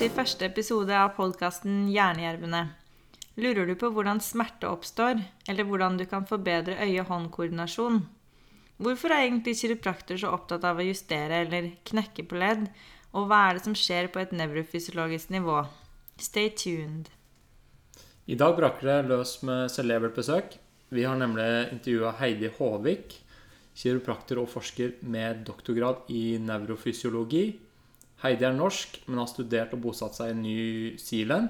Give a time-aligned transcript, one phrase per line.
[0.00, 2.62] til første episode av podkasten Hjernejervene.
[3.36, 7.98] Lurer du på hvordan smerte oppstår, eller hvordan du kan forbedre øye-hånd-koordinasjon?
[8.80, 12.64] Hvorfor er egentlig kiropraktor så opptatt av å justere eller knekke på ledd,
[13.12, 15.60] og hva er det som skjer på et nevrofysiologisk nivå?
[16.16, 17.12] Stay tuned.
[18.24, 20.56] I dag braker det løs med celebert besøk.
[20.88, 23.18] Vi har nemlig intervjua Heidi Håvik,
[23.76, 27.50] kiropraktor og forsker med doktorgrad i nevrofysiologi.
[28.22, 31.48] Heidi er norsk, men har studert og bosatt seg i New Zealand.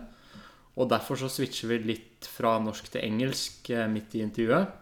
[0.78, 4.76] Og derfor så switcher vi litt fra norsk til engelsk eh, midt i intervjuet.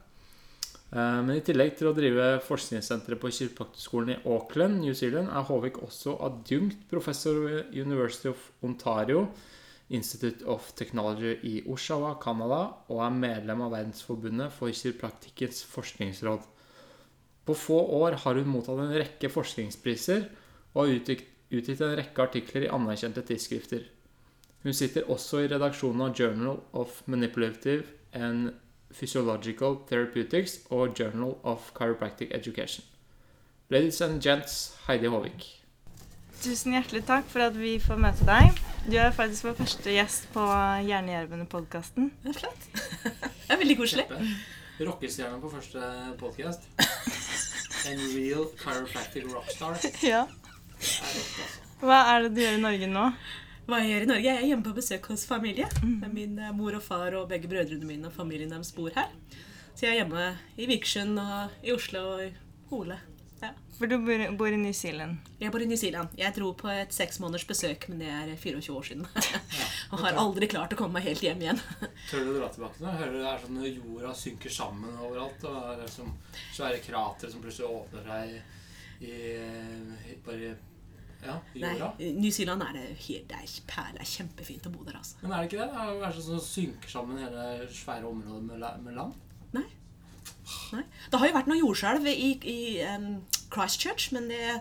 [0.92, 5.46] Eh, Men i tillegg til å drive forskningssenteret på kiropraktorskolen i Auckland, New Zealand, er
[5.48, 9.26] Håvik også adjunkt professor ved University of Ontario,
[9.88, 12.60] Institute of Technology i Oshawa, Canada,
[12.92, 16.44] og er medlem av Verdensforbundet for kiropraktikkens forskningsråd.
[17.48, 20.26] På få år har hun mottatt en rekke forskningspriser
[20.74, 23.86] og har utgitt, utgitt en rekke artikler i anerkjente tidsskrifter.
[24.62, 28.52] Hun sitter også i redaksjonen av Journal of Manipulative and
[28.92, 32.84] Physiological Therapeutics og Journal of Chiropractic Education.
[33.70, 35.44] Ladies and gents, Heidi Håvik.
[36.38, 38.60] Tusen hjertelig takk for at vi får møte deg.
[38.86, 40.44] Du er faktisk vår første gjest på
[42.30, 42.68] er flott.
[43.04, 44.06] Det er veldig koselig.
[44.78, 46.68] Rockestjerne på første podcast.
[47.88, 49.78] En real chiropractic rockstar.
[50.02, 50.24] Ja.
[51.78, 53.04] Hva er det du gjør i Norge nå?
[53.68, 54.24] Hva jeg gjør i Norge?
[54.24, 55.68] Jeg er hjemme på besøk hos familie.
[55.84, 59.12] Med Min eh, mor og far og begge brødrene mine og familien deres bor her.
[59.74, 62.30] Så jeg er hjemme i Vikersund og i Oslo og i
[62.70, 62.96] Hole.
[63.42, 63.50] Ja.
[63.76, 65.20] For du bor, bor i New Zealand.
[65.38, 66.14] Jeg bor i New Zealand.
[66.18, 69.04] Jeg dro på et seks måneders besøk, men det er 24 år siden.
[69.92, 71.60] og har aldri klart å komme meg helt hjem igjen.
[72.10, 72.96] Tør du å dra tilbake nå?
[73.02, 75.44] Hører du det er sånn jorda synker sammen overalt?
[75.44, 76.16] Og det er sånn
[76.56, 78.34] svære kratere som plutselig åpner seg
[79.04, 80.56] i, i bare
[81.24, 82.10] ja, i Nei, jorda.
[82.18, 84.02] New Zealand er det helt det er perle.
[84.02, 85.18] Er kjempefint å bo der, altså.
[85.22, 85.70] Men er det ikke det?
[85.72, 89.16] Det er sånn som synker sammen hele svære områder med, med land?
[89.56, 89.66] Nei.
[90.76, 90.84] Nei.
[91.10, 92.60] Det har jo vært noe jordskjelv i, i
[92.94, 93.10] um,
[93.52, 94.60] Christchurch, men det,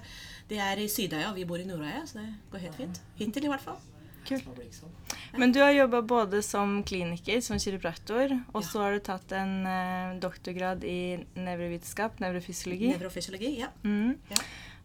[0.49, 3.03] det er i Sydøya, og vi bor i Nordøya, så det går helt fint.
[3.19, 3.79] Hittil, i hvert fall.
[4.27, 4.47] Kult.
[4.75, 4.95] Sånn.
[5.39, 9.53] Men du har jobba både som kliniker, som kiropraktor, og så har du tatt en
[9.69, 12.91] eh, doktorgrad i nevrovitenskap, nevrofysiologi.
[12.95, 13.69] Nevrofysiologi, ja.
[13.87, 14.17] Mm.
[14.31, 14.41] Ja.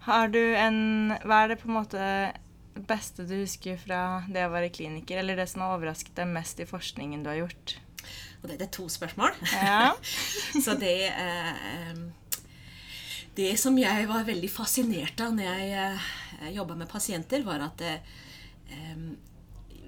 [0.06, 2.06] Har du en Hva er det på en måte
[2.88, 6.62] beste du husker fra det å være kliniker, eller det som har overrasket deg mest
[6.62, 7.76] i forskningen du har gjort?
[8.42, 9.36] Og det, det er to spørsmål.
[9.52, 9.92] Ja.
[10.64, 12.00] så det eh,
[13.36, 17.84] Det som jeg var veldig fascinert av når jeg eh, jobba med pasienter, var at
[17.86, 19.06] eh,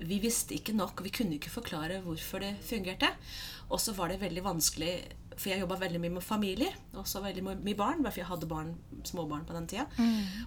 [0.04, 3.10] vi visste ikke nok, vi kunne ikke forklare hvorfor det fungerte.
[3.72, 4.94] Og så var det veldig vanskelig,
[5.36, 8.30] for jeg jobba veldig mye med familier, også veldig mye med barn, bare for jeg
[8.30, 8.74] hadde barn,
[9.06, 9.86] småbarn på den tida.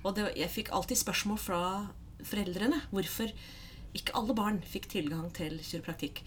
[0.03, 1.61] Og det, jeg fikk alltid spørsmål fra
[2.25, 3.33] foreldrene hvorfor
[3.97, 6.23] ikke alle barn fikk tilgang til kiropraktikk.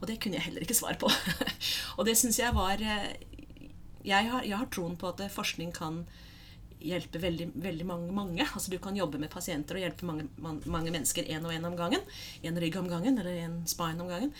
[0.00, 1.10] Og det kunne jeg heller ikke svare på.
[1.98, 3.14] og det syns jeg var eh,
[4.04, 6.02] jeg har, jeg har troen på at forskning kan
[6.84, 8.46] hjelpe veldig, veldig mange, mange.
[8.46, 11.76] Altså Du kan jobbe med pasienter og hjelpe mange, mange mennesker én og én om
[11.78, 12.04] gangen.
[12.42, 14.34] En rygg om gangen eller en spine om gangen.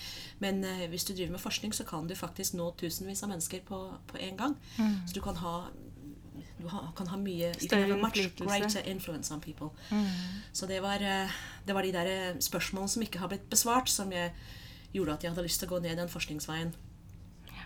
[0.45, 3.65] Men eh, hvis du driver med forskning, så kan du faktisk nå tusenvis av mennesker
[3.67, 4.57] på, på en gang.
[5.07, 5.57] Så du kan ha
[6.65, 9.71] du kan ha mye you can Større have a much greater influence on people.
[10.53, 11.31] Så det var, eh,
[11.67, 14.33] det var de der eh, spørsmålene som ikke har blitt besvart, som jeg
[14.95, 16.73] gjorde at jeg hadde lyst til å gå ned den forskningsveien.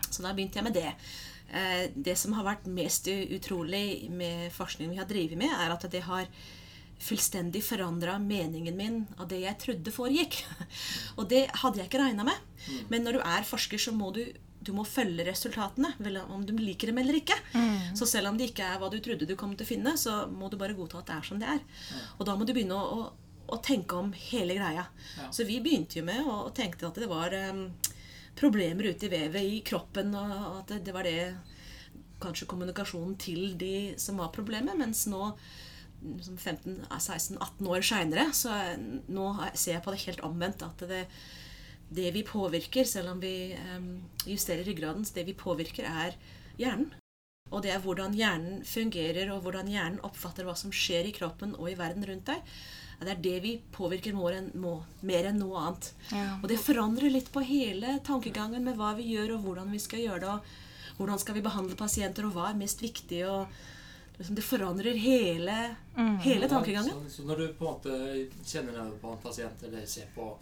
[0.09, 0.93] Så da begynte jeg med det.
[1.53, 5.85] Eh, Det som har vært mest utrolig med forskningen vi har drevet med, er at
[5.91, 6.27] det har
[6.99, 10.41] fullstendig forandra meningen min av det jeg trodde foregikk.
[11.17, 12.35] Og det hadde jeg ikke regna med.
[12.91, 14.25] Men når du er forsker, så må du,
[14.59, 15.93] du må følge resultatene,
[16.27, 17.37] om du liker dem eller ikke.
[17.95, 20.25] Så selv om det ikke er hva du trodde du kom til å finne, så
[20.27, 21.63] må du bare godta at det er som det er.
[22.19, 24.83] Og da må du begynne å, å, å tenke om hele greia.
[25.17, 25.29] Ja.
[25.31, 27.69] Så vi begynte jo med å, å tenke at det var em,
[28.39, 31.33] problemer ute i vevet i kroppen, og at det, var det
[32.23, 35.33] kanskje kommunikasjonen til de som var problemet, mens nå
[36.23, 38.53] som 15-16-18 år seinere, så
[39.11, 40.63] nå ser jeg på det helt omvendt.
[40.63, 41.03] At det,
[41.91, 43.51] det vi påvirker, selv om vi
[44.29, 46.15] justerer ryggraden, det vi påvirker, er
[46.59, 46.93] hjernen.
[47.49, 51.55] Og det er hvordan hjernen fungerer, og hvordan hjernen oppfatter hva som skjer i kroppen
[51.57, 52.59] og i verden rundt deg.
[52.99, 54.73] Det er det vi påvirker mer enn, må,
[55.07, 55.91] mer enn noe annet.
[56.11, 56.25] Ja.
[56.41, 60.03] Og det forandrer litt på hele tankegangen med hva vi gjør, og hvordan vi skal
[60.03, 60.33] gjøre det.
[60.35, 63.21] og Hvordan skal vi behandle pasienter, og hva er mest viktig.
[63.29, 63.47] og
[64.17, 65.57] liksom, Det forandrer hele,
[66.25, 66.91] hele tankegangen.
[66.91, 70.11] Ja, så, så når du på en måte kjenner deg på en pasient eller ser
[70.15, 70.33] på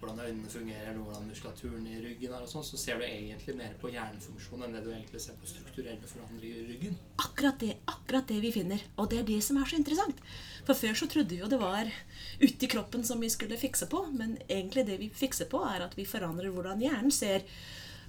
[0.00, 3.56] hvordan øynene fungerer, eller hvordan muskulaturen i ryggen er, og sånn, så ser du egentlig
[3.58, 6.96] mer på hjernefunksjon enn det du egentlig ser på strukturelle forandringer i ryggen.
[7.20, 8.86] Akkurat det, akkurat det vi finner.
[8.96, 10.24] Og det er det som er så interessant.
[10.64, 11.92] For før så trodde vi jo det var
[12.40, 15.96] uti kroppen som vi skulle fikse på, men egentlig det vi fikser på, er at
[15.98, 17.46] vi forandrer hvordan hjernen ser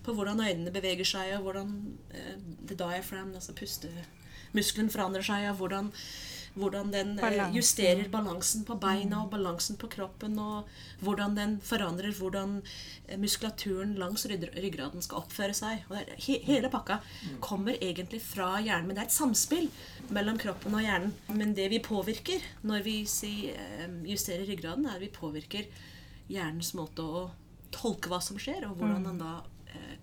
[0.05, 1.75] på hvordan øynene beveger seg, og hvordan
[2.09, 2.37] eh,
[2.67, 5.91] the diaphragm, altså pustemuskelen, forandrer seg, og hvordan,
[6.53, 7.55] hvordan den eh, Balansen.
[7.55, 10.69] justerer balansen på beina og balansen på kroppen, og
[11.03, 12.57] hvordan den forandrer hvordan
[13.07, 15.85] eh, muskulaturen langs ryggraden skal oppføre seg.
[15.89, 16.99] Og det he, hele pakka
[17.43, 19.69] kommer egentlig fra hjernen, men det er et samspill
[20.11, 21.15] mellom kroppen og hjernen.
[21.31, 25.69] Men det vi påvirker når vi si, eh, justerer ryggraden, er at vi påvirker
[26.31, 27.29] hjernens måte å
[27.71, 29.39] tolke hva som skjer, og hvordan den da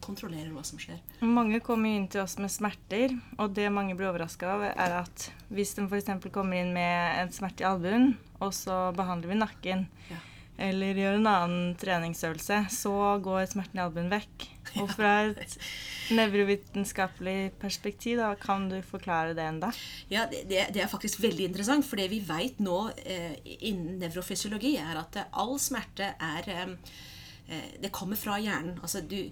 [0.05, 1.00] kontrollerer hva som skjer.
[1.26, 5.29] Mange kommer inn til oss med smerter, og det mange blir overraska av, er at
[5.53, 6.11] hvis de f.eks.
[6.32, 10.20] kommer inn med en smerte i albuen, og så behandler vi nakken, Ja.
[10.59, 14.47] eller gjør en annen treningsøvelse, så går smerten i albuen vekk.
[14.82, 15.59] Og fra et
[16.12, 19.70] nevrovitenskapelig perspektiv, da, kan du forklare det enda?
[20.12, 23.37] Ja, det, det er faktisk veldig interessant, for det vi vet nå eh,
[23.69, 27.06] innen nevrofysiologi, er at eh, all smerte er eh, eh,
[27.83, 28.79] Det kommer fra hjernen.
[28.83, 29.31] Altså, du,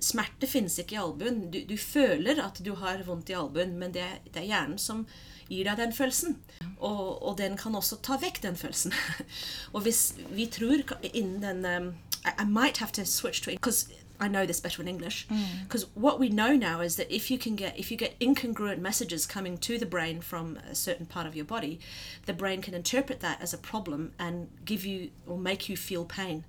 [0.00, 1.48] smerte finnes ikke i albuen.
[1.50, 5.06] Du, du føler at du har vondt i albuen, men det, det er hjernen som
[5.48, 6.36] gir deg den følelsen.
[6.78, 8.94] Og, og den kan også ta vekk den følelsen.
[9.74, 11.94] og hvis vi tror innen den um,
[12.24, 13.88] I, I might have to switch to because
[14.20, 15.28] I know this better in English.
[15.62, 18.80] Because what we know now is that if you can get if you get incongruent
[18.80, 21.78] messages coming to the brain from a certain part of your body,
[22.26, 26.04] the brain can interpret that as a problem and give you or make you feel
[26.04, 26.44] pain.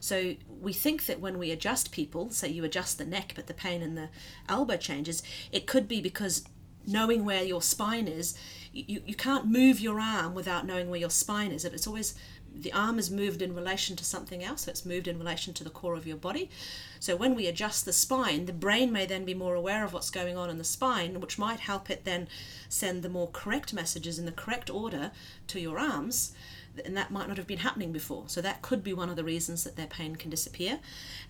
[0.00, 3.54] So we think that when we adjust people, say you adjust the neck, but the
[3.54, 4.08] pain in the
[4.48, 5.22] elbow changes,
[5.52, 6.44] it could be because
[6.86, 8.34] knowing where your spine is,
[8.72, 11.64] you, you can't move your arm without knowing where your spine is.
[11.64, 12.14] It's always
[12.54, 15.64] the arm is moved in relation to something else, so it's moved in relation to
[15.64, 16.50] the core of your body.
[16.98, 20.10] So when we adjust the spine, the brain may then be more aware of what's
[20.10, 22.28] going on in the spine, which might help it then
[22.68, 25.12] send the more correct messages in the correct order
[25.48, 26.32] to your arms.
[26.84, 28.24] And that might not have been happening before.
[28.26, 30.80] So that could be one of the reasons that their pain can disappear.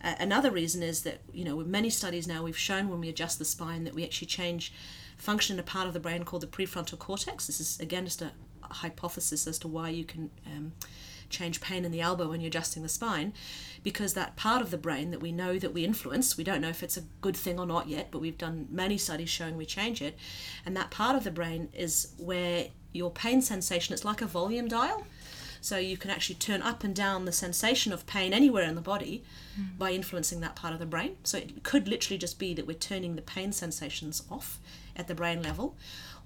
[0.03, 3.09] Uh, another reason is that, you know, with many studies now, we've shown when we
[3.09, 4.73] adjust the spine that we actually change
[5.17, 7.47] function in a part of the brain called the prefrontal cortex.
[7.47, 10.73] This is, again, just a hypothesis as to why you can um,
[11.29, 13.33] change pain in the elbow when you're adjusting the spine
[13.83, 16.69] because that part of the brain that we know that we influence we don't know
[16.69, 19.67] if it's a good thing or not yet but we've done many studies showing we
[19.67, 20.17] change it
[20.65, 24.69] and that part of the brain is where your pain sensation it's like a volume
[24.69, 25.05] dial
[25.61, 28.81] so you can actually turn up and down the sensation of pain anywhere in the
[28.81, 29.23] body
[29.77, 32.75] by influencing that part of the brain so it could literally just be that we're
[32.75, 34.59] turning the pain sensations off
[34.95, 35.77] at the brain level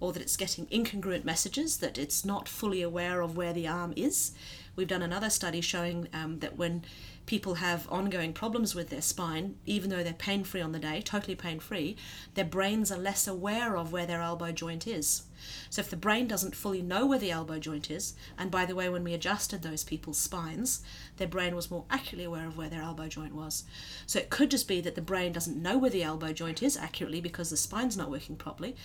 [0.01, 3.93] or that it's getting incongruent messages that it's not fully aware of where the arm
[3.95, 4.33] is.
[4.75, 6.83] We've done another study showing um, that when
[7.25, 11.01] people have ongoing problems with their spine, even though they're pain free on the day,
[11.03, 11.97] totally pain free,
[12.35, 15.23] their brains are less aware of where their elbow joint is.
[15.71, 18.75] So if the brain doesn't fully know where the elbow joint is, and by the
[18.75, 20.83] way, when we adjusted those people's spines,
[21.17, 23.65] their brain was more accurately aware of where their elbow joint was.
[24.07, 26.77] So it could just be that the brain doesn't know where the elbow joint is
[26.77, 28.77] accurately because the spine's not working properly,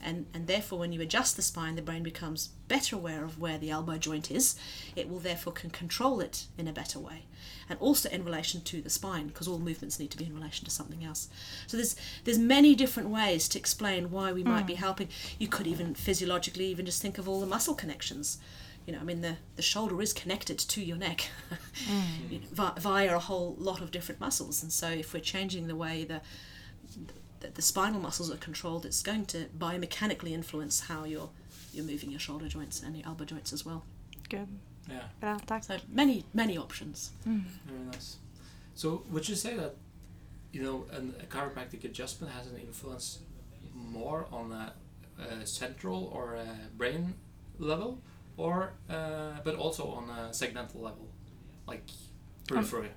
[0.00, 3.58] and, and therefore when you adjust the spine, the brain becomes better aware of where
[3.58, 4.56] the elbow joint is.
[4.94, 7.24] It will therefore can control it in a better way,
[7.68, 10.64] and also in relation to the spine because all movements need to be in relation
[10.64, 11.28] to something else.
[11.66, 14.66] So there's there's many different ways to explain why we might hmm.
[14.66, 15.08] be helping.
[15.38, 18.38] You could even physiologically even just think of all the muscle connections.
[18.86, 21.28] You know, I mean, the, the shoulder is connected to your neck
[21.90, 22.30] mm.
[22.30, 24.62] you know, vi- via a whole lot of different muscles.
[24.62, 26.20] And so, if we're changing the way the,
[27.40, 31.30] the, the spinal muscles are controlled, it's going to biomechanically influence how you're,
[31.72, 33.82] you're moving your shoulder joints and your elbow joints as well.
[34.28, 34.46] Good.
[34.88, 35.64] Yeah, Bra, takk.
[35.64, 37.10] So, many, many options.
[37.26, 37.42] Mm.
[37.66, 38.18] very nice.
[38.76, 39.74] So would you say that
[40.52, 43.18] you know an, a chiropractic adjustment has an influence
[43.74, 44.85] more on a, a
[45.44, 46.46] central or a
[46.76, 47.14] brain
[47.58, 47.98] level,
[48.36, 51.08] or uh, but also on a segmental level,
[51.66, 51.84] like
[52.48, 52.90] periphery,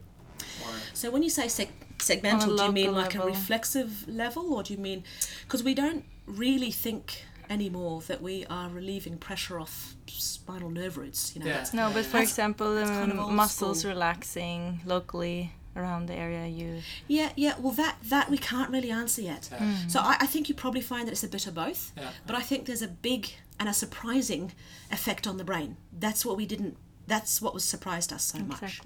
[0.64, 4.54] or So when you say seg- segmental, do you mean local like a reflexive level,
[4.54, 5.04] or do you mean
[5.44, 11.34] because we don't really think anymore that we are relieving pressure off spinal nerve roots?
[11.36, 11.54] You know, Yeah.
[11.54, 13.92] that's- No, but for That's- example, that's kind of um, muscles school.
[13.94, 16.82] relaxing locally around the area you.
[17.08, 17.56] yeah, yeah.
[17.60, 19.50] Well, that that we can't really answer yet.
[19.52, 19.88] Yeah.
[19.88, 21.92] So I, I think you probably find that it's a bit of both.
[21.98, 24.54] yeah, But I think there's a big and a surprising
[24.92, 25.78] effect on the brain.
[25.92, 26.78] That's what we didn't
[27.10, 28.82] that's what was surprised us so much.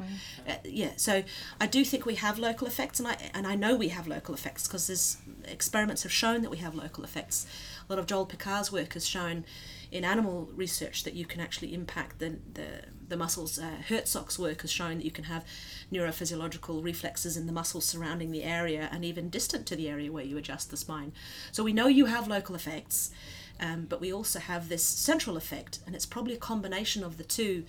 [0.47, 1.23] Uh, yeah, so
[1.59, 4.33] I do think we have local effects, and I and I know we have local
[4.33, 7.45] effects because there's experiments have shown that we have local effects.
[7.87, 9.45] A lot of Joel Pickar's work has shown
[9.91, 13.59] in animal research that you can actually impact the the, the muscles.
[13.59, 15.43] Uh, Herzog's work has shown that you can have
[15.91, 20.25] neurophysiological reflexes in the muscles surrounding the area and even distant to the area where
[20.25, 21.11] you adjust the spine.
[21.51, 23.11] So we know you have local effects.
[23.59, 27.23] Um, but we also have this central effect, and it's probably a combination of the
[27.23, 27.63] two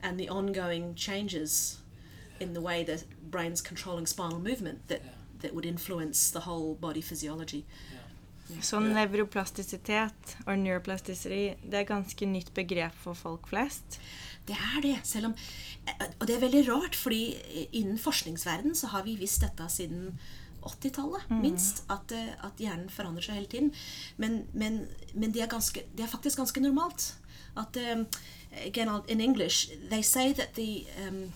[0.00, 1.78] and the ongoing changes
[2.38, 5.02] in the way the brain's controlling spinal movement that,
[5.40, 7.64] that would influence the whole body physiology.
[8.60, 14.00] Så nevroplastisitet og neuroplasticity det er ganske nytt begrep for folk flest.
[14.48, 15.34] Det er det, selv om
[16.20, 17.34] Og det er veldig rart, fordi
[17.72, 20.18] innen forskningsverdenen så har vi visst dette siden
[20.64, 21.84] 80-tallet, minst.
[21.90, 23.72] At, eh, at hjernen forandrer seg hele tiden.
[24.16, 27.14] Men, men, men det, er ganske, det er faktisk ganske normalt.
[27.56, 28.06] At um,
[28.66, 31.32] Again, in English, they say that the um,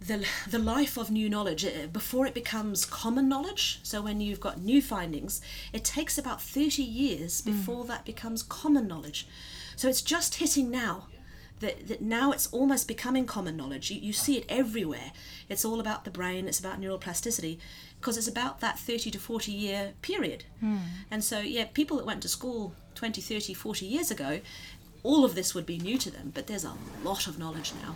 [0.00, 4.60] the, the life of new knowledge before it becomes common knowledge so when you've got
[4.60, 5.40] new findings
[5.72, 9.26] it takes about 30 years before that becomes common knowledge
[9.74, 11.06] so it's just hitting now
[11.60, 15.12] that, that now it's almost becoming common knowledge you, you see it everywhere
[15.48, 17.58] it's all about the brain it's about neuroplasticity
[18.00, 20.44] because it's about that 30 to 40 year period
[21.10, 24.40] and so yeah people that went to school 20 30 40 years ago
[25.02, 26.74] all of this would be new to them but there's a
[27.04, 27.94] lot of knowledge now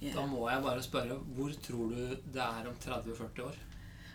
[0.00, 0.14] yeah.
[0.14, 3.56] Da må jeg bare spørre, hvor tror du det er om 30-40 år?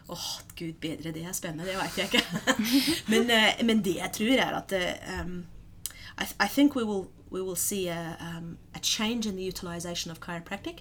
[0.10, 0.28] Åh,
[0.60, 2.24] gud bedre, det er spennende, det vet jeg ikke.
[3.14, 4.74] men, eh, men det jeg tror er at
[5.22, 5.46] um,
[6.22, 10.12] I, I think we will, we will see a, um, a change in the utilization
[10.12, 10.80] of chiropractic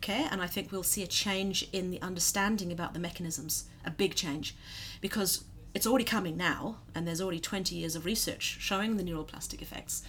[0.00, 3.90] care, and I think we'll see a change in the understanding about the mechanisms, a
[3.90, 4.56] big change,
[5.00, 9.62] because it's already coming now, and there's already 20 years of research showing the neuroplastic
[9.62, 10.02] effects.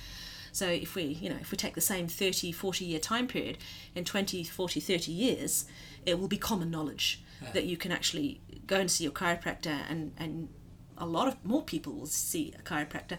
[0.51, 3.57] So if we, you know, if we take the same 30, 40 year time period,
[3.95, 5.65] in 20, 40, 30 years,
[6.05, 10.13] it will be common knowledge that you can actually go and see your chiropractor and,
[10.17, 10.47] and
[10.97, 13.17] a lot of more people will see a chiropractor.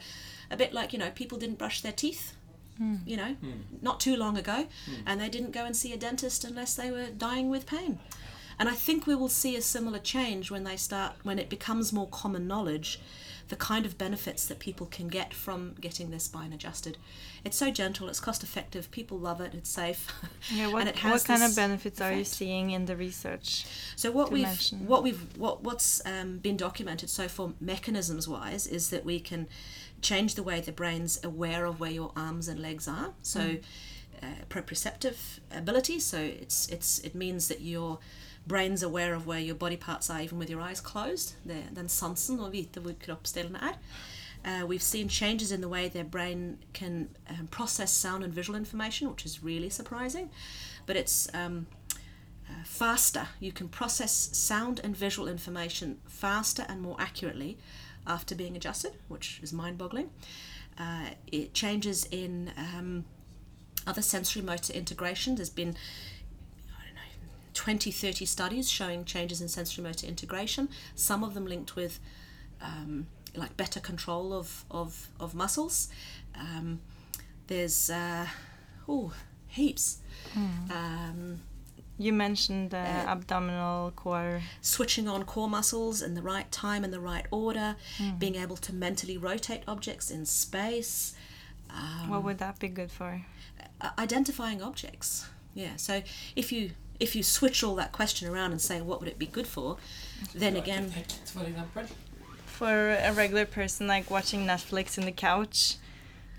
[0.51, 2.35] A bit like, you know, people didn't brush their teeth,
[2.79, 2.97] hmm.
[3.07, 3.61] you know, hmm.
[3.83, 4.95] not too long ago, hmm.
[5.07, 7.99] and they didn't go and see a dentist unless they were dying with pain.
[8.59, 11.93] And I think we will see a similar change when they start, when it becomes
[11.93, 13.01] more common knowledge,
[13.49, 16.97] the kind of benefits that people can get from getting their spine adjusted.
[17.45, 20.11] It's so gentle, it's cost effective, people love it, it's safe.
[20.51, 23.67] Yeah, what, and it has what kind of benefits are you seeing in the research?
[23.97, 24.87] So what we've mention?
[24.87, 29.47] what we've what what's um, been documented so far mechanisms wise is that we can
[30.01, 33.13] change the way the brain's aware of where your arms and legs are.
[33.23, 33.57] So
[34.23, 36.01] uh, proprioceptive ability.
[36.01, 37.99] So it's it's it means that your
[38.47, 41.35] brain's aware of where your body parts are even with your eyes closed.
[41.49, 43.79] Er den sansen å vite hvor kroppsdelene er.
[44.45, 48.59] Uh, we've seen changes in the way their brain can um, process sound and visual
[48.59, 50.29] information, which is really surprising.
[50.85, 51.67] But it's um,
[52.51, 53.29] uh, faster.
[53.41, 57.57] You can process sound and visual information faster and more accurately
[58.07, 60.11] after being adjusted, which is mind boggling.
[60.79, 63.07] Uh, it changes in um,
[63.87, 65.37] other sensory motor integration.
[65.37, 65.75] There's been
[67.55, 72.01] 20, 30 studies showing changes in sensory motor integration, some of them linked with
[72.61, 73.07] um,
[73.37, 75.89] like better control of, of, of muscles.
[76.39, 76.81] Um,
[77.47, 78.27] there's uh,
[78.89, 79.13] oh,
[79.49, 79.99] heaps.
[80.71, 81.41] Um,
[81.99, 84.43] You mentioned the Uh, abdominal core.
[84.61, 87.77] switching on core muscles in the right time and the right order,
[88.19, 91.15] being able to mentally rotate objects in space,
[91.71, 93.25] um, What would that be good for?
[93.81, 95.27] uh, identifying objects.
[95.55, 95.77] Yeah.
[95.77, 96.03] So
[96.35, 96.71] if you
[97.01, 99.77] if you switch all that question around and say what would it be good for,
[100.35, 101.89] then again, for eksempel.
[102.47, 105.77] For a regular person, like watching Netflix in the couch,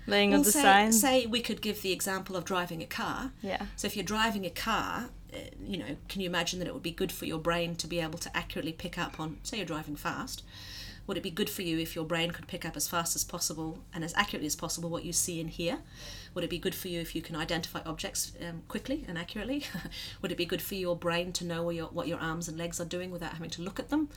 [0.06, 0.94] laying well, on the say, side.
[0.94, 3.32] say we could give the example of driving a car.
[3.42, 3.66] yeah.
[3.76, 6.82] So if you're driving a car, uh, you know, can you imagine that it would
[6.82, 9.66] be good for your brain to be able to accurately pick up on, say you're
[9.66, 10.42] driving fast,
[11.06, 13.24] would it be good for you if your brain could pick up as fast as
[13.24, 15.78] possible and as accurately as possible what you see and hear?
[16.34, 19.64] Would it be good for you if you can identify objects um, quickly and accurately?
[20.22, 22.80] would it be good for your brain to know your, what your arms and legs
[22.80, 24.08] are doing without having to look at them?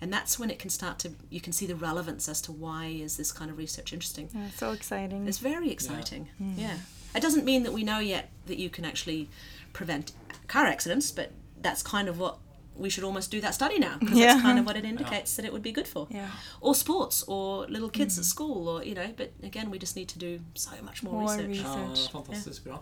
[0.00, 2.86] And that's when it can start to, you can see the relevance as to why
[2.86, 4.28] is this kind of research interesting.
[4.34, 5.26] Yeah, so exciting.
[5.26, 6.28] It's very exciting.
[6.38, 6.76] Yeah.
[7.14, 9.30] It doesn't mean that we know yet that you can actually
[9.72, 10.12] prevent
[10.48, 12.38] car accidents, but that's kind of what
[12.78, 14.32] we should almost do that study now because Yeah.
[14.32, 16.06] that's kind of what it indicates that it would be good for.
[16.10, 16.30] Yeah.
[16.60, 20.08] Or sports or little kids at school or you know, but again we just need
[20.08, 21.48] to do so much more, More research.
[21.48, 22.00] research.
[22.04, 22.78] Ja, fantastisk bra.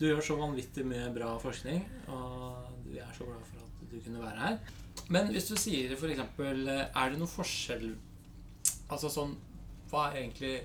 [0.00, 4.00] Du gjør så vanvittig mye bra forskning, og vi er så glad for at du
[4.04, 4.56] kunne være her.
[5.08, 7.94] Men hvis du sier for eksempel Er det noe forskjell
[8.90, 9.34] Altså sånn
[9.90, 10.60] Hva er egentlig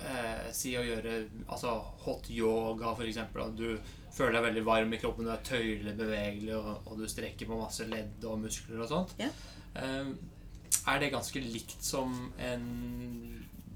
[0.00, 1.14] eh, si å gjøre
[1.48, 1.74] altså
[2.04, 3.42] hot yoga, eksempel.
[3.48, 3.78] At du
[4.14, 7.58] føler deg veldig varm i kroppen, du er tøyelig bevegelig, og, og du strekker på
[7.60, 9.14] masse ledd og muskler og sånt.
[9.20, 9.30] Ja.
[9.78, 10.10] Eh,
[10.88, 12.64] er det ganske likt som en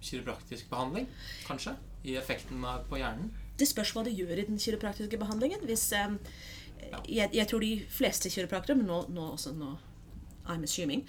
[0.03, 1.07] kiropraktisk behandling,
[1.47, 1.77] kanskje?
[2.05, 3.31] I effekten av- på hjernen?
[3.59, 5.63] Det spørs hva du gjør i den kiropraktiske behandlingen.
[5.69, 6.17] Hvis, eh,
[7.07, 9.77] jeg, jeg tror de fleste kiropraktorer, men nå, nå også nå
[10.51, 11.05] I'm assuming,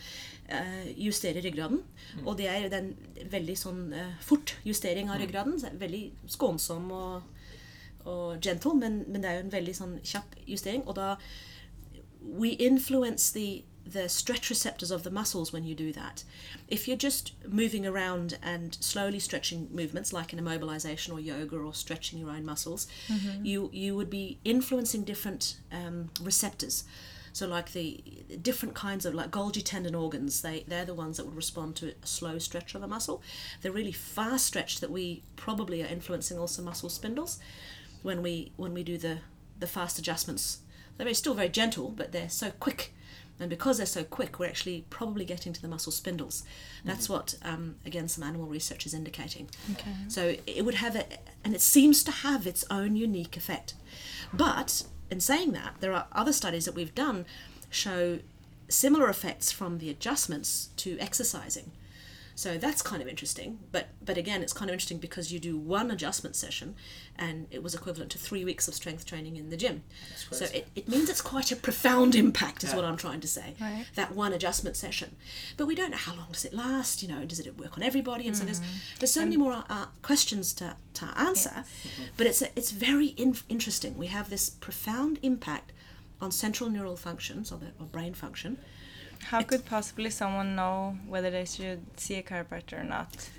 [0.49, 1.81] eh, justerer ryggraden.
[2.25, 2.93] Og det er en
[3.31, 5.59] veldig sånn eh, fort justering av ryggraden.
[5.65, 7.21] er Veldig skånsom og,
[8.05, 10.87] og gentle, men, men det er jo en veldig sånn kjapp justering.
[10.87, 11.15] Og da
[12.23, 16.23] we influence the the stretch receptors of the muscles when you do that.
[16.69, 21.73] If you're just moving around and slowly stretching movements like an immobilization or yoga or
[21.73, 22.87] stretching your own muscles,
[23.43, 26.85] you you would be influencing different um, receptors.
[27.33, 28.03] So like the
[28.41, 31.93] different kinds of like Golgi tendon organs, they they're the ones that would respond to
[32.01, 33.21] a slow stretch of a muscle.
[33.61, 37.39] The really fast stretch that we probably are influencing also muscle spindles
[38.03, 39.17] when we when we do the
[39.59, 40.59] the fast adjustments.
[40.97, 42.93] They're still very gentle, but they're so quick.
[43.39, 46.43] And because they're so quick, we're actually probably getting to the muscle spindles.
[46.85, 49.49] That's what, um, again, some animal research is indicating.
[49.71, 49.91] Okay.
[50.07, 51.05] So it would have a,
[51.43, 53.73] and it seems to have its own unique effect.
[54.31, 57.25] But in saying that, there are other studies that we've done
[57.69, 58.19] show
[58.67, 61.71] similar effects from the adjustments to exercising.
[62.35, 63.59] So that's kind of interesting.
[63.71, 66.75] But but again, it's kind of interesting because you do one adjustment session,
[67.15, 69.83] and it was equivalent to three weeks of strength training in the gym.
[70.31, 72.77] So it, it means it's quite a profound impact, is Yeah.
[72.77, 73.53] what I'm trying to say.
[73.61, 73.85] Right.
[73.95, 75.15] That one adjustment session,
[75.57, 77.03] but we don't know how long does it last.
[77.03, 78.27] You know, does it work on everybody?
[78.27, 78.61] And so there's
[78.99, 81.63] there's so many more uh, questions to, to answer.
[82.17, 83.97] But it's a, it's very in- interesting.
[83.97, 85.71] We have this profound impact
[86.21, 88.57] on central neural functions or, the, or brain function.
[89.25, 93.29] How could possibly someone know whether they should see a chiropractor or not?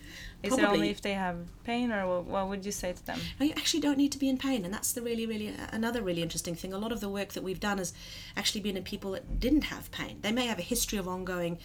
[0.42, 3.18] Is it only if they have pain, or what, what would you say to them?
[3.40, 5.68] Now, you actually don't need to be in pain, and that's the really, really uh,
[5.72, 6.74] another really interesting thing.
[6.74, 7.94] A lot of the work that we've done has
[8.36, 10.18] actually been in people that didn't have pain.
[10.20, 11.58] They may have a history of ongoing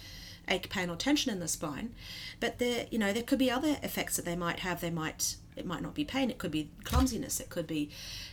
[0.48, 1.94] ache, pain, or tension in the spine,
[2.40, 4.80] but there, you know, there could be other effects that they might have.
[4.80, 6.30] They might it might not be pain.
[6.30, 7.38] It could be clumsiness.
[7.38, 7.90] It could be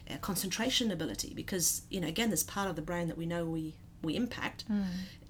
[0.10, 3.46] uh, concentration ability, because you know, again, this part of the brain that we know
[3.46, 4.64] we we impact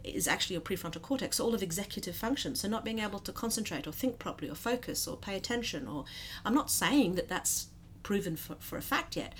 [0.03, 2.61] is actually your prefrontal cortex, all of executive functions.
[2.61, 5.87] So not being able to concentrate or think properly or focus or pay attention.
[5.87, 6.05] Or
[6.45, 7.67] I'm not saying that that's
[8.03, 9.33] proven for, for a fact yet,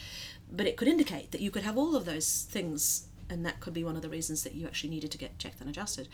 [0.52, 3.08] but it could indicate that you could have all of those things.
[3.30, 5.60] And that could be one of the reasons that you actually needed to get checked
[5.60, 6.08] and adjusted.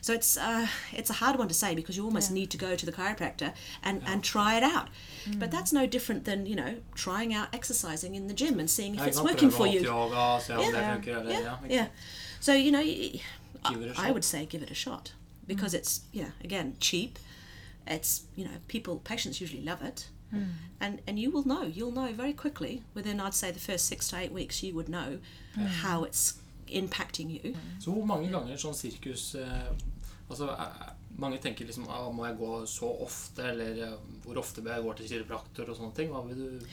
[0.00, 2.74] So it's uh, it's a hard one to say because you almost need to go
[2.74, 4.88] to the chiropractor and, and try it out.
[5.38, 8.94] But that's no different than you know trying out exercising in the gym and seeing
[8.94, 9.80] if it's working for you.
[9.80, 10.72] yoga, se om det
[11.28, 11.40] Yeah.
[11.42, 11.86] Yeah, yeah.
[12.40, 12.44] Sant?
[12.44, 12.80] So you know,
[13.64, 14.14] I, Give it a I shot.
[14.14, 15.48] would say give it a shot mm.
[15.48, 17.18] because it's yeah again cheap.
[17.86, 20.52] It's you know people patients usually love it, mm.
[20.80, 24.08] and and you will know you'll know very quickly within I'd say the first six
[24.08, 25.18] to eight weeks you would know
[25.56, 25.66] mm.
[25.66, 26.34] how it's
[26.68, 27.56] impacting you.
[27.80, 29.70] Så hvor mange ganger sånn sirkus eh,
[30.28, 33.42] Altså, eh, Mange tenker liksom ah, Må jeg gå så ofte?
[33.50, 35.72] Eller eh, hvor ofte bør jeg gå til kiropraktor?
[35.72, 36.14] Og sånne ting.
[36.14, 36.66] Hva vil du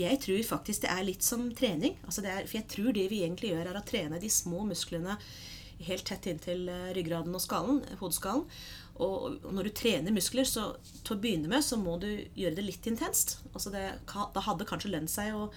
[0.00, 1.98] Jeg tror faktisk det er litt som trening.
[2.06, 5.18] Altså er, for jeg tror det vi egentlig gjør, er å trene de små musklene
[5.82, 8.46] helt tett inntil eh, ryggraden og skallen, hodeskallen.
[9.02, 12.66] Og når du trener muskler, så til å begynne med så må du gjøre det
[12.66, 13.38] litt intenst.
[13.52, 15.48] Altså det, da hadde kanskje lønt seg å,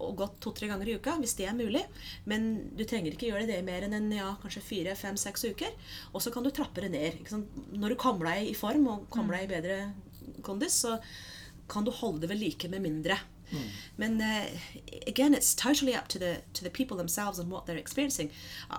[0.00, 1.84] å gå to-tre ganger i uka, hvis det er mulig.
[2.30, 5.74] Men du trenger ikke gjøre det mer enn en, ja, kanskje fire, fem, seks uker.
[6.12, 7.20] Og så kan du trappe det ned.
[7.20, 7.60] Ikke sant?
[7.74, 9.78] Når du kommer deg i form og kommer deg i bedre
[10.46, 10.98] kondis, så
[11.70, 13.20] kan du holde det ved like med mindre.
[13.96, 14.46] Men uh,
[15.06, 18.30] again, it's totally up to the to the people themselves and what they're experiencing.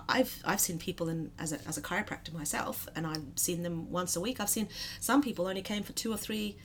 [0.08, 3.90] I've I've seen people in as a as a chiropractor myself, and I've seen them
[3.90, 4.40] once a week.
[4.40, 4.68] I've seen
[5.00, 6.56] some people only came for two or three.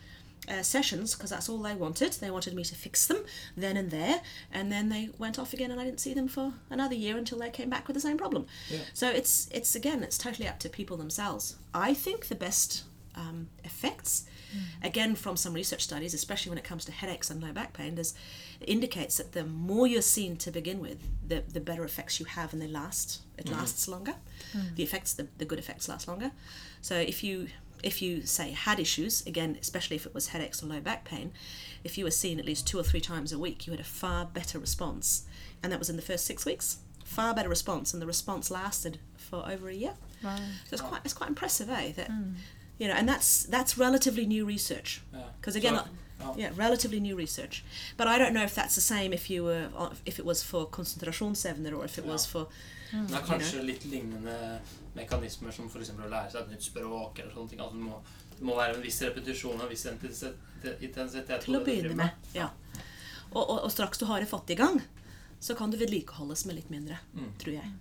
[0.50, 2.14] Uh, sessions because that's all they wanted.
[2.14, 3.24] They wanted me to fix them
[3.56, 6.54] then and there, and then they went off again, and I didn't see them for
[6.72, 8.48] another year until they came back with the same problem.
[8.68, 8.80] Yeah.
[8.92, 11.58] So it's it's again, it's totally up to people themselves.
[11.76, 14.26] I think the best um, effects,
[14.84, 17.98] again from some research studies, especially when it comes to headaches and low back pain,
[18.00, 18.16] is
[18.62, 22.52] indicates that the more you're seen to begin with, the the better effects you have,
[22.52, 23.22] and they last.
[23.38, 24.16] It lasts longer.
[24.76, 26.32] The effects, the, the good effects, last longer.
[26.82, 27.48] So if you
[27.84, 31.32] if you say had issues again, especially if it was headaches or low back pain,
[31.84, 33.84] if you were seen at least two or three times a week, you had a
[34.02, 35.24] far better response,
[35.64, 36.78] and that was in the first six weeks.
[37.06, 39.94] Far better response, and the response lasted for over a year.
[40.24, 40.36] Wow.
[40.38, 41.92] So it's quite it's quite impressive, eh?
[41.96, 42.10] That
[42.80, 45.02] you know, and that's that's relatively new research.
[45.14, 45.20] Ja.
[45.40, 45.84] Because again, Så,
[46.20, 46.34] ja.
[46.38, 47.64] yeah, relatively new research.
[47.98, 49.68] But I don't know if that's the same if you were
[50.06, 52.32] if it was for konsentrasjonsevner or if it was Ja.
[52.32, 52.48] for
[52.92, 54.60] Det er kanskje litt lignende
[54.98, 55.92] mekanismer som f.eks.
[55.96, 57.62] å lære seg et nytt språk eller sånne ting.
[57.64, 58.02] Altså, det, må
[58.38, 61.46] Det må være en viss repetisjon og en viss intensitet.
[61.46, 62.28] Til å du begynne med.
[62.36, 62.50] Ja.
[63.32, 64.82] Og, og, og straks du har det fatt i gang,
[65.40, 67.32] så kan det vedlikeholdes med litt mindre, Mm.
[67.42, 67.72] tror jeg.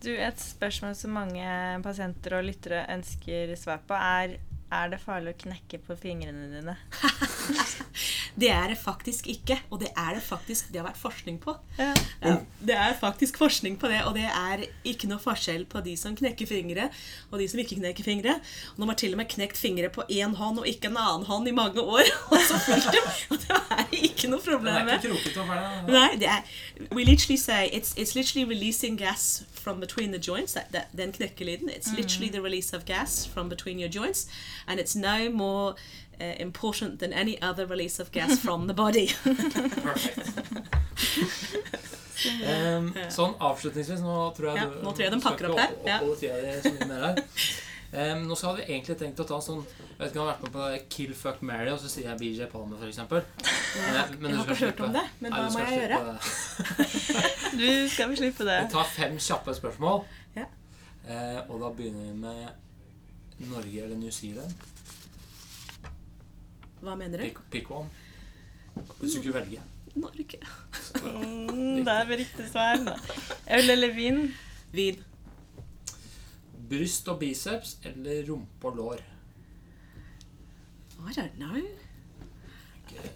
[0.00, 1.46] Du, Et spørsmål som mange
[1.82, 4.36] pasienter og lyttere ønsker svar på, er
[4.72, 6.74] er det farlig å knekke på fingrene dine.
[8.36, 11.54] Det er det faktisk ikke, og det er det faktisk Det har vært forskning på.
[11.78, 11.94] Ja.
[12.22, 15.96] Ja, det er faktisk forskning på det, og det er ikke noe forskjell på de
[15.96, 16.88] som knekker fingre,
[17.30, 18.38] og de som ikke knekker fingre.
[18.74, 21.26] Og de har til og med knekt fingre på én hånd og ikke en annen
[21.28, 22.04] hånd i mange år.
[22.32, 24.98] Og så fulgt dem, og det er ikke noe problem er med.
[24.98, 25.94] ikke krokete og ferdig.
[25.94, 26.42] Nei, det er
[26.92, 31.12] We literally say it's, it's literally releasing gas from between the joints, that, that, den
[31.12, 31.70] knekkelyden.
[31.70, 34.28] It's literally the release of gas from between your joints,
[34.66, 35.74] and it's no more
[36.20, 39.10] uh, important than any other release of gas from the body.
[42.46, 45.72] um, sånn avslutningsvis Nå tror jeg Ja, du nå tror jeg de pakker opp her.
[45.86, 45.98] Ja.
[47.96, 50.26] Em, nå så hadde vi egentlig tenkt å ta sånn Jeg vet ikke om jeg
[50.26, 52.86] har vært med på det Kill Fuck Mary, og så sier jeg BJ Palmer, har,
[52.90, 55.98] Men- men jeg har ikke hørt om det, men hva må jeg gjøre?
[57.60, 58.58] Du skal vel slippe det.
[58.66, 60.02] Vi tar fem kjappe spørsmål.
[60.36, 60.44] Ja.
[61.06, 64.52] Uh, og da begynner vi med Norge eller New Zealand.
[66.86, 67.24] Hva mener du?
[67.24, 67.88] Pick, pick one.
[69.00, 69.62] Hvis du skulle velge.
[69.96, 70.38] Norge.
[71.02, 73.00] Mm, det er riktig svar.
[73.50, 74.34] Øl eller vin?
[74.72, 75.04] Vin.
[76.70, 79.02] Bryst og biceps eller rumpe og lår?
[81.08, 81.56] I don't know.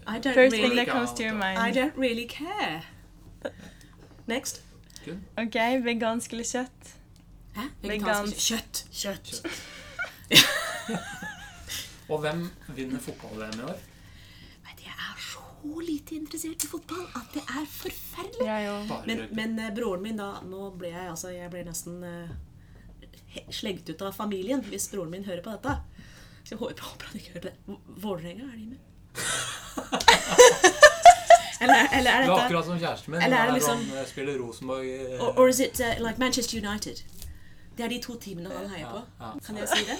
[0.06, 1.58] I don't First thing that comes to your mind.
[1.58, 2.82] I don't really care.
[4.26, 4.62] Next.
[5.04, 5.18] Good.
[5.36, 5.54] Ok,
[5.84, 6.94] vegansk eller kjøtt?
[7.54, 7.62] Hæ?
[7.82, 8.36] Vegansk.
[8.36, 8.86] Kjøtt.
[8.92, 9.46] Kjøtt.
[12.10, 12.40] Og hvem
[12.76, 13.78] vinner fotball-VM i år?
[14.66, 15.40] Vet Jeg er så
[15.86, 18.46] lite interessert i fotball at det er forferdelig.
[18.46, 19.00] Ja.
[19.06, 22.28] Men, men eh, broren min, da Nå ble jeg altså Jeg ble nesten uh,
[23.54, 25.72] slengt ut av familien hvis broren min hører på dette.
[26.44, 27.56] Så jeg håper, håper han ikke hører på det.
[27.68, 28.80] Vå- Vålerenga, er de med?
[31.60, 33.22] eller, eller er Det var dette akkurat som kjæresten min.
[33.22, 34.86] Eller er det liksom- han eh, spiller Rosenborg
[35.20, 36.96] Or, or is it uh, like Manchester United?
[37.76, 38.96] Det er de to teamene han heier på.
[39.20, 39.32] Ja, ja.
[39.46, 39.98] Kan jeg si det?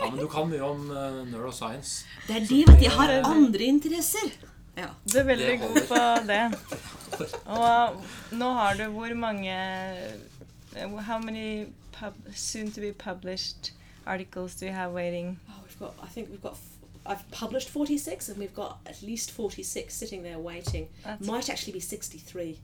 [0.00, 2.04] Ja, men du kan mye om uh, neuroscience.
[2.26, 2.84] Det er de, vet du.
[2.86, 4.32] Jeg har andre interesser.
[4.76, 4.86] Ja.
[5.12, 6.42] Du er veldig god på det.
[7.46, 8.02] Og
[8.40, 9.52] nå har du hvor mange
[11.06, 13.72] How many pub, soon to be published
[14.06, 15.38] articles do you have waiting?
[15.48, 15.94] Oh, we've got.
[16.02, 16.52] I think we've got.
[16.52, 16.68] f-
[17.04, 20.88] I've published 46, and we've got at least 46 sitting there waiting.
[21.04, 22.56] That's Might actually be 63.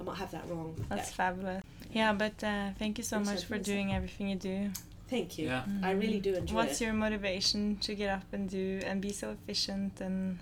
[0.00, 0.74] I might have that wrong.
[0.88, 1.16] That's Yeah.
[1.16, 1.62] fabulous.
[1.92, 3.70] Yeah, but uh, thank you so Thanks, much for Vanessa.
[3.72, 4.70] doing everything you do.
[5.12, 5.48] Thank you.
[5.48, 5.64] Yeah.
[5.82, 6.84] I really do enjoy What's it.
[6.84, 10.38] your motivation to get up and do and be so efficient and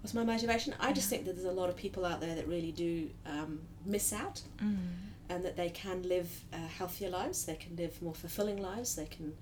[0.00, 0.74] What's my motivation?
[0.80, 3.60] I just think that there's a lot of people out there that really do um,
[3.84, 7.44] miss out, and that they can live uh, healthier lives.
[7.44, 8.96] They can live more fulfilling lives.
[8.96, 9.34] They can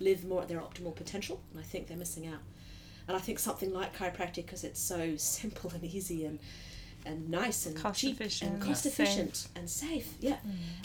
[0.00, 1.40] live more at their optimal potential.
[1.50, 2.40] And I think they're missing out.
[3.08, 6.38] And I think something like chiropractic, because it's so simple and easy and
[7.04, 8.92] and nice and Cost cheap efficient, and cost safe.
[9.00, 10.36] efficient and safe, yeah.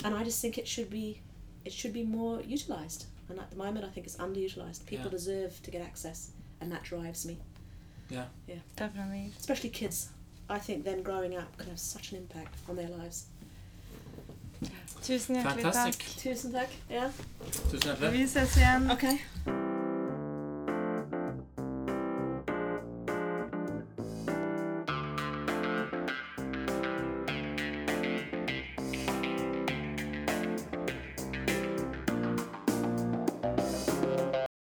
[0.04, 1.22] And I just think it should be
[1.66, 3.06] it should be more utilized.
[3.30, 4.86] And at the moment, I think it's underutilized.
[4.86, 5.18] People Yeah.
[5.18, 7.38] deserve to get access, and that drives me.
[8.10, 8.26] Yeah.
[8.48, 8.62] Yeah.
[8.76, 9.32] Definitely.
[9.40, 10.10] Especially kids.
[10.50, 13.26] I think them growing up can have such an impact on their lives.
[15.04, 15.74] Tusen hjertelig takk.
[15.74, 16.06] Fantastic.
[16.24, 16.70] Tusen takk.
[16.90, 17.12] Yeah.
[17.72, 18.12] Tusen hjertelig.
[18.12, 18.92] Vi ses igjen.
[18.92, 19.18] Okay.